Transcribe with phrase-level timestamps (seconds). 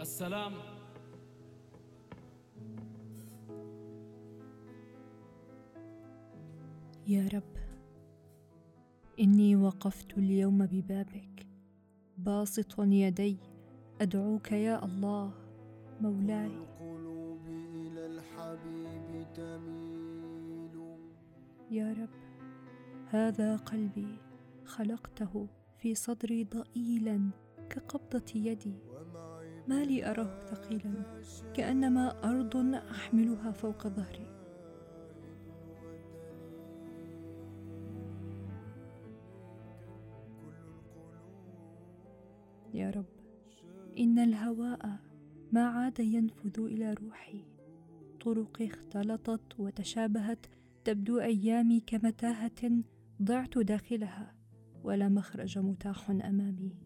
[0.00, 0.52] السلام.
[7.06, 7.42] يا رب
[9.20, 11.46] إني وقفت اليوم ببابك.
[12.18, 13.36] باسط يدي
[14.00, 15.32] أدعوك يا الله
[16.00, 16.46] مولاي.
[16.46, 17.40] القلوب
[17.74, 20.96] إلى الحبيب تميل.
[21.70, 22.08] يا رب
[23.08, 24.18] هذا قلبي
[24.64, 25.46] خلقته
[25.78, 27.30] في صدري ضئيلا
[27.70, 28.85] كقبضة يدي.
[29.68, 30.94] ما لي أراه ثقيلا
[31.54, 34.26] كأنما أرض أحملها فوق ظهري.
[42.74, 43.04] يا رب
[43.98, 44.98] إن الهواء
[45.52, 47.44] ما عاد ينفذ إلى روحي.
[48.20, 50.46] طرقي اختلطت وتشابهت
[50.84, 52.82] تبدو أيامي كمتاهة
[53.22, 54.34] ضعت داخلها
[54.84, 56.85] ولا مخرج متاح أمامي.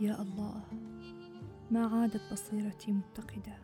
[0.00, 0.62] يا الله
[1.70, 3.58] ما عادت بصيرتي متقدة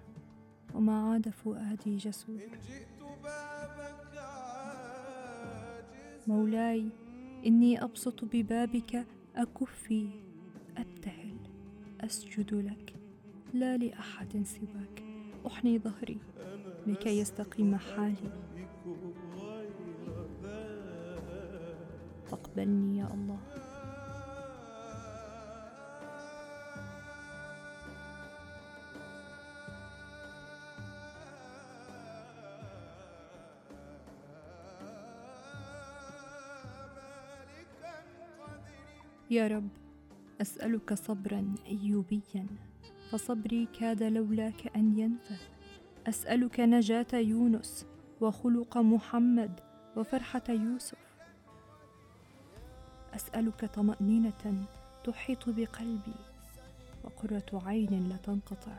[0.75, 2.41] وما عاد فؤادي جسود.
[6.27, 6.89] مولاي
[7.47, 10.11] إني أبسط ببابك أكفي
[10.77, 11.37] أبتهل
[12.01, 12.95] أسجد لك
[13.55, 15.03] لا لأحد سواك.
[15.47, 16.19] أحني ظهري
[16.87, 18.33] لكي يستقيم حالي.
[22.25, 23.62] فاقبلني يا الله.
[39.33, 39.69] يا رب
[40.41, 42.47] أسألك صبرا ايوبيا
[43.11, 45.41] فصبري كاد لولاك أن ينفذ
[46.07, 47.87] أسألك نجاة يونس
[48.21, 49.61] وخلق محمد
[49.97, 50.99] وفرحة يوسف.
[53.15, 54.67] أسألك طمأنينة
[55.05, 56.15] تحيط بقلبي
[57.05, 58.79] وقرة عين لا تنقطع.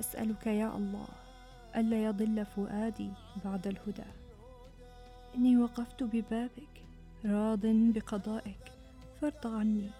[0.00, 1.08] أسألك يا الله
[1.76, 3.10] ألا يضل فؤادي
[3.44, 4.10] بعد الهدى.
[5.34, 6.86] إني وقفت ببابك
[7.26, 8.72] راض بقضائك.
[9.20, 9.90] فارض عني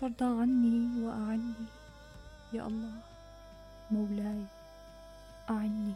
[0.00, 1.54] فارض عني وأعني.
[2.52, 2.92] يا الله
[3.90, 4.44] مولاي
[5.50, 5.92] أعني.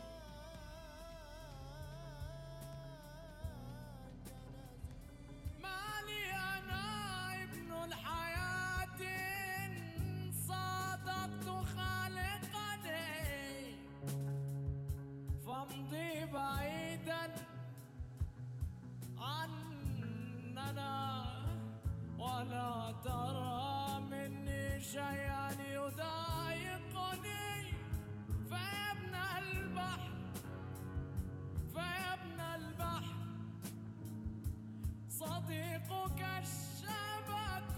[24.82, 27.72] جايالي وضايقني يعني
[28.48, 30.12] فيا ابن البحر
[31.72, 33.16] فيا ابن البحر.
[35.08, 37.76] صديقك الشبك